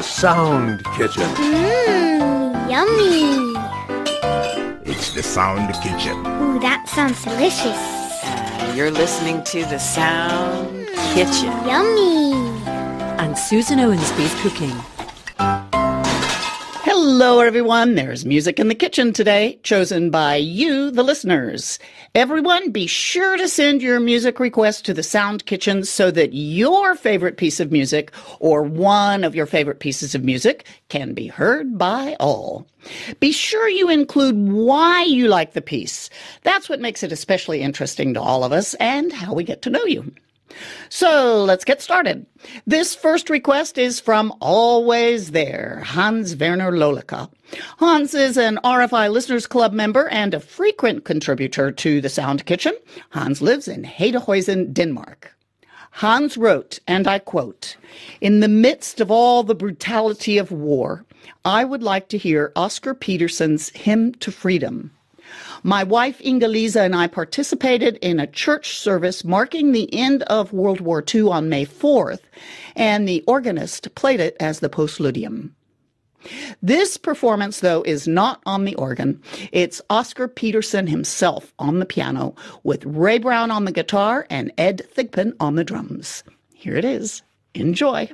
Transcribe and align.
The 0.00 0.06
Sound 0.06 0.82
Kitchen. 0.96 1.28
Mmm, 1.36 2.70
yummy. 2.70 3.52
It's 4.90 5.12
the 5.12 5.22
Sound 5.22 5.74
Kitchen. 5.82 6.16
Ooh, 6.40 6.58
that 6.58 6.88
sounds 6.88 7.22
delicious. 7.22 7.76
Uh, 8.24 8.72
you're 8.74 8.90
listening 8.90 9.44
to 9.44 9.62
the 9.66 9.76
Sound 9.76 10.86
Kitchen 11.12 11.52
Yummy. 11.68 12.32
and 13.18 13.36
Susan 13.36 13.78
Owens' 13.78 14.10
Owensby's 14.10 14.40
cooking. 14.40 14.99
Hello, 17.20 17.40
everyone. 17.40 17.96
There's 17.96 18.24
music 18.24 18.58
in 18.58 18.68
the 18.68 18.74
kitchen 18.74 19.12
today, 19.12 19.60
chosen 19.62 20.08
by 20.08 20.36
you, 20.36 20.90
the 20.90 21.02
listeners. 21.02 21.78
Everyone, 22.14 22.70
be 22.70 22.86
sure 22.86 23.36
to 23.36 23.46
send 23.46 23.82
your 23.82 24.00
music 24.00 24.40
request 24.40 24.86
to 24.86 24.94
the 24.94 25.02
Sound 25.02 25.44
Kitchen 25.44 25.84
so 25.84 26.10
that 26.12 26.32
your 26.32 26.94
favorite 26.94 27.36
piece 27.36 27.60
of 27.60 27.70
music 27.70 28.10
or 28.38 28.62
one 28.62 29.22
of 29.22 29.34
your 29.34 29.44
favorite 29.44 29.80
pieces 29.80 30.14
of 30.14 30.24
music 30.24 30.66
can 30.88 31.12
be 31.12 31.26
heard 31.26 31.76
by 31.76 32.16
all. 32.18 32.66
Be 33.20 33.32
sure 33.32 33.68
you 33.68 33.90
include 33.90 34.50
why 34.50 35.02
you 35.02 35.28
like 35.28 35.52
the 35.52 35.60
piece. 35.60 36.08
That's 36.42 36.70
what 36.70 36.80
makes 36.80 37.02
it 37.02 37.12
especially 37.12 37.60
interesting 37.60 38.14
to 38.14 38.22
all 38.22 38.44
of 38.44 38.52
us 38.52 38.72
and 38.80 39.12
how 39.12 39.34
we 39.34 39.44
get 39.44 39.60
to 39.60 39.70
know 39.70 39.84
you. 39.84 40.10
So 40.88 41.44
let's 41.44 41.64
get 41.64 41.80
started. 41.80 42.26
This 42.66 42.94
first 42.94 43.30
request 43.30 43.78
is 43.78 44.00
from 44.00 44.32
Always 44.40 45.30
There, 45.30 45.82
Hans 45.84 46.32
Verner 46.32 46.72
Lollike. 46.72 47.30
Hans 47.78 48.14
is 48.14 48.36
an 48.36 48.58
RFI 48.64 49.10
Listeners 49.10 49.46
Club 49.46 49.72
member 49.72 50.08
and 50.08 50.34
a 50.34 50.40
frequent 50.40 51.04
contributor 51.04 51.70
to 51.72 52.00
the 52.00 52.08
Sound 52.08 52.46
Kitchen. 52.46 52.74
Hans 53.10 53.40
lives 53.40 53.68
in 53.68 53.84
Hedehusen, 53.84 54.72
Denmark. 54.72 55.36
Hans 55.92 56.36
wrote, 56.36 56.78
and 56.86 57.06
I 57.06 57.18
quote, 57.18 57.76
In 58.20 58.40
the 58.40 58.48
midst 58.48 59.00
of 59.00 59.10
all 59.10 59.42
the 59.42 59.54
brutality 59.54 60.38
of 60.38 60.52
war, 60.52 61.04
I 61.44 61.64
would 61.64 61.82
like 61.82 62.08
to 62.08 62.18
hear 62.18 62.52
Oscar 62.54 62.94
Peterson's 62.94 63.70
Hymn 63.70 64.14
to 64.14 64.30
Freedom. 64.30 64.92
My 65.62 65.84
wife 65.84 66.20
Inga-Lisa 66.24 66.82
and 66.82 66.94
I 66.94 67.06
participated 67.06 67.98
in 68.00 68.18
a 68.18 68.26
church 68.26 68.78
service 68.78 69.24
marking 69.24 69.72
the 69.72 69.92
end 69.94 70.22
of 70.24 70.52
World 70.52 70.80
War 70.80 71.04
II 71.14 71.22
on 71.22 71.48
May 71.48 71.66
4th, 71.66 72.20
and 72.74 73.06
the 73.06 73.22
organist 73.26 73.94
played 73.94 74.20
it 74.20 74.36
as 74.40 74.60
the 74.60 74.70
postludium. 74.70 75.50
This 76.62 76.96
performance, 76.96 77.60
though, 77.60 77.82
is 77.82 78.06
not 78.06 78.42
on 78.44 78.64
the 78.64 78.74
organ. 78.74 79.22
It's 79.52 79.80
Oscar 79.88 80.28
Peterson 80.28 80.86
himself 80.86 81.52
on 81.58 81.78
the 81.78 81.86
piano, 81.86 82.34
with 82.62 82.84
Ray 82.84 83.18
Brown 83.18 83.50
on 83.50 83.64
the 83.64 83.72
guitar 83.72 84.26
and 84.28 84.52
Ed 84.58 84.82
Thigpen 84.94 85.34
on 85.40 85.54
the 85.54 85.64
drums. 85.64 86.22
Here 86.54 86.76
it 86.76 86.84
is. 86.84 87.22
Enjoy. 87.54 88.10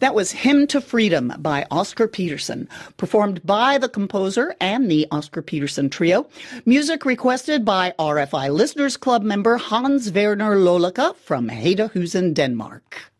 That 0.00 0.14
was 0.14 0.32
Hymn 0.32 0.66
to 0.68 0.80
Freedom 0.80 1.32
by 1.38 1.66
Oscar 1.70 2.08
Peterson, 2.08 2.68
performed 2.96 3.44
by 3.44 3.76
the 3.76 3.88
composer 3.88 4.54
and 4.60 4.90
the 4.90 5.06
Oscar 5.10 5.42
Peterson 5.42 5.90
Trio. 5.90 6.26
Music 6.64 7.04
requested 7.04 7.64
by 7.66 7.92
RFI 7.98 8.50
Listeners 8.50 8.96
Club 8.96 9.22
member 9.22 9.58
Hans 9.58 10.08
Verner 10.08 10.56
Lollike 10.56 11.16
from 11.16 11.48
Hedehusene, 11.48 12.32
Denmark. 12.32 13.12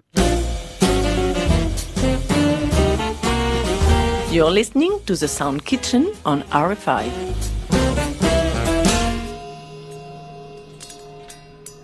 You're 4.33 4.51
listening 4.51 5.01
to 5.05 5.17
the 5.17 5.29
Sound 5.29 5.67
Kitchen 5.67 6.13
on 6.25 6.43
RFI. 6.45 7.30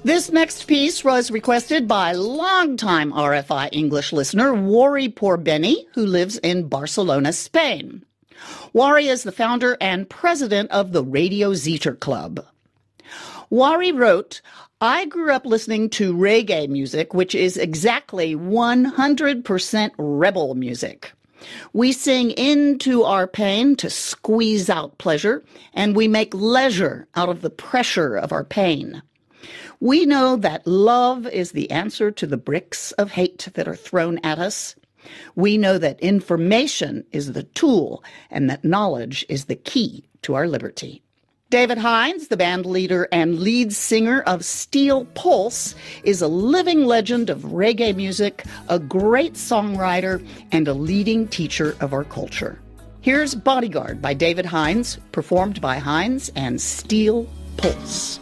This 0.07 0.31
next 0.31 0.69
piece 0.69 1.03
was 1.03 1.33
requested 1.33 1.89
by 1.89 2.13
longtime 2.13 3.11
RFI 3.13 3.71
English 3.73 4.13
listener 4.13 4.53
Warie 4.53 5.13
Porbeni, 5.13 5.87
who 5.95 6.07
lives 6.07 6.39
in 6.39 6.69
Barcelona, 6.69 7.33
Spain. 7.33 8.05
Warie 8.73 9.11
is 9.11 9.25
the 9.25 9.33
founder 9.33 9.77
and 9.81 10.09
president 10.09 10.71
of 10.71 10.93
the 10.93 11.03
Radio 11.03 11.55
Zeter 11.55 11.99
Club. 11.99 12.47
Warie 13.51 13.91
wrote, 13.91 14.43
I 14.81 15.07
grew 15.07 15.33
up 15.33 15.45
listening 15.45 15.91
to 15.99 16.15
reggae 16.15 16.69
music, 16.69 17.13
which 17.13 17.35
is 17.35 17.57
exactly 17.57 18.37
100% 18.37 19.91
rebel 19.99 20.55
music. 20.55 21.15
We 21.73 21.91
sing 21.91 22.31
into 22.31 23.03
our 23.03 23.27
pain 23.27 23.75
to 23.75 23.91
squeeze 23.91 24.71
out 24.71 24.99
pleasure, 24.99 25.43
and 25.75 25.97
we 25.97 26.07
make 26.07 26.33
leisure 26.33 27.09
out 27.17 27.29
of 27.29 27.43
the 27.43 27.51
pressure 27.51 28.15
of 28.17 28.31
our 28.31 28.45
pain. 28.45 29.03
We 29.81 30.07
know 30.07 30.37
that 30.37 30.67
love 30.67 31.27
is 31.27 31.53
the 31.53 31.71
answer 31.71 32.11
to 32.11 32.27
the 32.27 32.39
bricks 32.39 32.93
of 32.93 33.11
hate 33.11 33.49
that 33.55 33.69
are 33.69 33.77
thrown 33.77 34.19
at 34.23 34.39
us. 34.39 34.75
We 35.35 35.59
know 35.59 35.79
that 35.79 36.01
information 36.01 37.05
is 37.13 37.33
the 37.33 37.43
tool 37.43 38.03
and 38.31 38.49
that 38.49 38.65
knowledge 38.65 39.27
is 39.29 39.45
the 39.45 39.55
key 39.55 40.05
to 40.23 40.35
our 40.35 40.49
liberty. 40.49 41.03
David 41.49 41.79
Hinds, 41.79 42.27
the 42.27 42.37
band 42.37 42.67
leader 42.67 43.07
and 43.13 43.39
lead 43.39 43.73
singer 43.73 44.23
of 44.23 44.45
Steel 44.45 45.05
Pulse, 45.15 45.77
is 46.03 46.21
a 46.21 46.27
living 46.27 46.87
legend 46.87 47.31
of 47.31 47.43
reggae 47.43 47.95
music, 47.95 48.45
a 48.69 48.81
great 48.81 49.35
songwriter, 49.35 50.27
and 50.51 50.67
a 50.67 50.75
leading 50.75 51.29
teacher 51.29 51.77
of 51.81 51.93
our 51.93 52.03
culture. 52.03 52.59
Here's 53.01 53.37
Bodyguard 53.37 54.03
by 54.03 54.15
David 54.15 54.47
Hinds, 54.47 54.99
performed 55.13 55.61
by 55.61 55.79
Hinds 55.79 56.33
and 56.35 56.61
Steel 56.61 57.29
Pulse. 57.59 58.19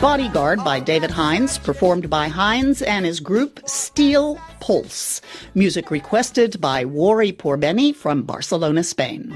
Bodyguard 0.00 0.62
by 0.62 0.78
David 0.78 1.10
Hinds, 1.10 1.56
performed 1.58 2.10
by 2.10 2.28
Hinds 2.28 2.82
and 2.82 3.06
his 3.06 3.18
group 3.18 3.60
Steel 3.66 4.38
Pulse. 4.60 5.22
Music 5.54 5.90
requested 5.90 6.60
by 6.60 6.84
Warie 6.84 7.32
Porbeni 7.32 7.94
from 7.96 8.22
Barcelona, 8.22 8.84
Spain. 8.84 9.34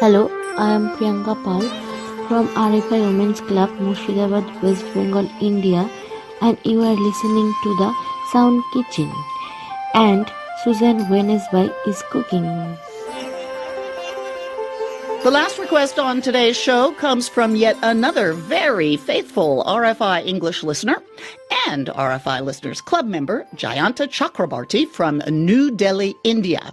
Hello, 0.00 0.28
I 0.58 0.74
am 0.74 0.90
Priyanka 0.96 1.34
Pal 1.42 1.62
from 2.28 2.48
RFI 2.48 3.00
Women's 3.00 3.40
Club, 3.40 3.70
Murshidabad, 3.78 4.62
West 4.62 4.84
Bengal, 4.92 5.30
India, 5.40 5.88
and 6.42 6.58
you 6.64 6.82
are 6.82 6.94
listening 6.94 7.54
to 7.62 7.76
the 7.76 7.94
Sound 8.32 8.62
Kitchen. 8.74 9.10
And 9.94 10.30
Susan 10.62 11.06
Wenesby 11.06 11.72
is 11.86 12.02
cooking. 12.10 12.46
The 15.22 15.30
last 15.30 15.56
request 15.60 16.00
on 16.00 16.20
today's 16.20 16.56
show 16.56 16.90
comes 16.94 17.28
from 17.28 17.54
yet 17.54 17.76
another 17.80 18.32
very 18.32 18.96
faithful 18.96 19.62
RFI 19.68 20.26
English 20.26 20.64
listener 20.64 21.00
and 21.68 21.86
RFI 21.86 22.44
Listeners 22.44 22.80
Club 22.80 23.06
member, 23.06 23.46
Jayanta 23.54 24.08
Chakrabarty 24.08 24.88
from 24.88 25.22
New 25.28 25.70
Delhi, 25.70 26.16
India. 26.24 26.72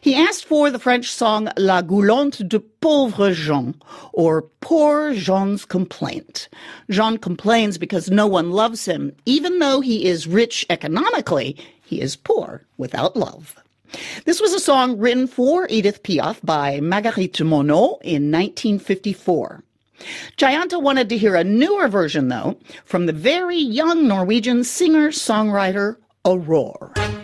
He 0.00 0.16
asked 0.16 0.44
for 0.44 0.72
the 0.72 0.80
French 0.80 1.08
song 1.08 1.50
La 1.56 1.82
Goualante 1.82 2.42
de 2.42 2.58
Pauvre 2.58 3.32
Jean, 3.32 3.80
or 4.12 4.42
Poor 4.60 5.14
Jean's 5.14 5.64
Complaint. 5.64 6.48
Jean 6.90 7.16
complains 7.16 7.78
because 7.78 8.10
no 8.10 8.26
one 8.26 8.50
loves 8.50 8.86
him. 8.86 9.14
Even 9.24 9.60
though 9.60 9.80
he 9.80 10.06
is 10.06 10.26
rich 10.26 10.66
economically, 10.68 11.56
he 11.84 12.00
is 12.00 12.16
poor 12.16 12.64
without 12.76 13.16
love. 13.16 13.61
This 14.24 14.40
was 14.40 14.52
a 14.52 14.60
song 14.60 14.98
written 14.98 15.26
for 15.26 15.66
Edith 15.68 16.02
Piaf 16.02 16.38
by 16.44 16.80
Marguerite 16.80 17.44
Monnot 17.44 18.00
in 18.02 18.30
1954. 18.30 19.62
Jayanta 20.36 20.82
wanted 20.82 21.08
to 21.08 21.18
hear 21.18 21.36
a 21.36 21.44
newer 21.44 21.88
version, 21.88 22.28
though, 22.28 22.58
from 22.84 23.06
the 23.06 23.12
very 23.12 23.58
young 23.58 24.08
Norwegian 24.08 24.64
singer-songwriter 24.64 25.96
Aurore. 26.24 27.21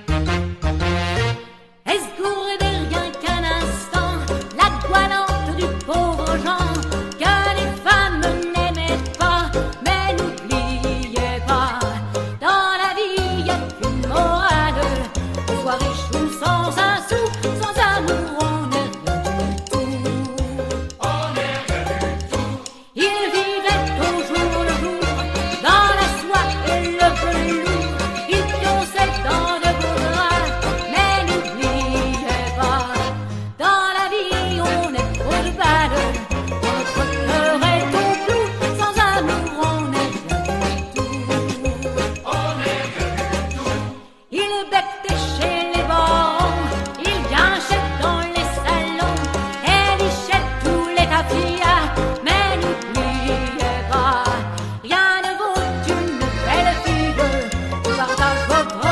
Partage 58.59 58.88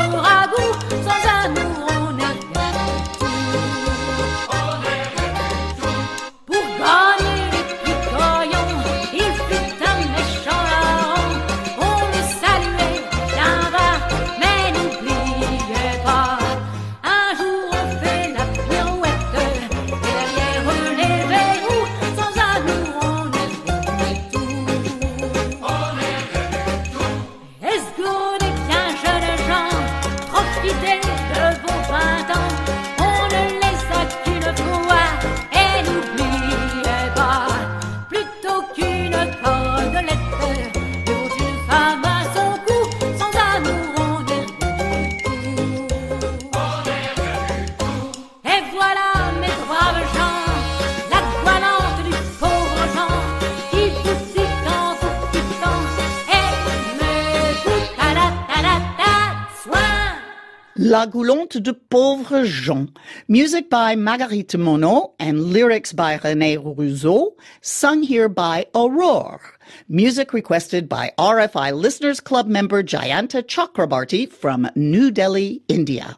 La 61.07 61.13
Goualante 61.13 61.63
de 61.63 61.71
Pauvre 61.71 62.43
Jean. 62.43 62.89
Music 63.29 63.69
by 63.69 63.95
Marguerite 63.95 64.57
Monnot 64.57 65.13
and 65.21 65.53
lyrics 65.53 65.93
by 65.93 66.17
René 66.17 66.57
Rouzaud, 66.57 67.31
sung 67.61 68.03
here 68.03 68.27
by 68.27 68.67
Aurore. 68.75 69.39
Music 69.87 70.33
requested 70.33 70.89
by 70.89 71.13
RFI 71.17 71.73
Listeners 71.73 72.19
Club 72.19 72.47
member 72.47 72.83
Jayanta 72.83 73.41
Chakrabarty 73.41 74.29
from 74.29 74.69
New 74.75 75.09
Delhi, 75.09 75.61
India. 75.69 76.17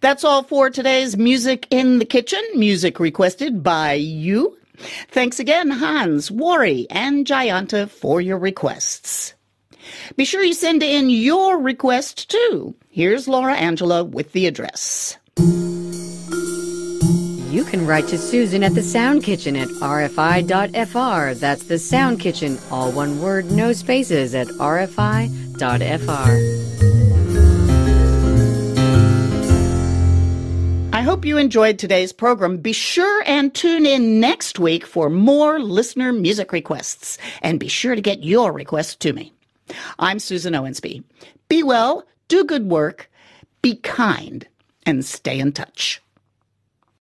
That's 0.00 0.22
all 0.22 0.44
for 0.44 0.70
today's 0.70 1.16
Music 1.16 1.66
in 1.68 1.98
the 1.98 2.04
Kitchen, 2.04 2.44
music 2.54 3.00
requested 3.00 3.64
by 3.64 3.94
you. 3.94 4.56
Thanks 5.08 5.40
again, 5.40 5.70
Hans, 5.70 6.30
Warie, 6.30 6.86
and 6.88 7.26
Jayanta 7.26 7.90
for 7.90 8.20
your 8.20 8.38
requests. 8.38 9.34
Be 10.16 10.24
sure 10.24 10.42
you 10.42 10.54
send 10.54 10.82
in 10.82 11.10
your 11.10 11.58
request 11.58 12.30
too. 12.30 12.74
Here's 12.90 13.28
Laura 13.28 13.54
Angela 13.54 14.04
with 14.04 14.32
the 14.32 14.46
address. 14.46 15.18
You 17.56 17.64
can 17.64 17.86
write 17.86 18.08
to 18.08 18.18
Susan 18.18 18.62
at 18.62 18.74
the 18.74 18.82
Sound 18.82 19.22
Kitchen 19.22 19.56
at 19.56 19.68
rfi.fr. 19.68 21.38
That's 21.38 21.62
the 21.64 21.78
Sound 21.78 22.20
Kitchen, 22.20 22.58
all 22.70 22.92
one 22.92 23.20
word, 23.20 23.50
no 23.50 23.72
spaces, 23.72 24.34
at 24.34 24.48
rfi.fr. 24.48 25.36
I 30.92 31.02
hope 31.02 31.24
you 31.24 31.38
enjoyed 31.38 31.78
today's 31.78 32.12
program. 32.12 32.56
Be 32.56 32.72
sure 32.72 33.22
and 33.26 33.54
tune 33.54 33.86
in 33.86 34.18
next 34.18 34.58
week 34.58 34.84
for 34.84 35.08
more 35.08 35.60
listener 35.60 36.12
music 36.12 36.52
requests. 36.52 37.16
And 37.42 37.60
be 37.60 37.68
sure 37.68 37.94
to 37.94 38.00
get 38.00 38.24
your 38.24 38.52
requests 38.52 38.96
to 38.96 39.12
me. 39.12 39.32
I'm 39.98 40.18
Susan 40.18 40.54
Owensby. 40.54 41.02
Be 41.48 41.62
well, 41.62 42.04
do 42.28 42.44
good 42.44 42.66
work, 42.66 43.10
be 43.62 43.76
kind, 43.76 44.46
and 44.84 45.04
stay 45.04 45.38
in 45.38 45.52
touch. 45.52 46.00